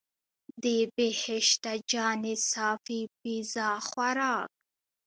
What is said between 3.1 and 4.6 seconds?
پیزا خوراک.